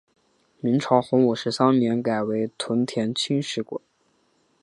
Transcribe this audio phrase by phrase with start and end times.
[0.61, 3.81] 明朝洪武十三年改为屯田清吏司。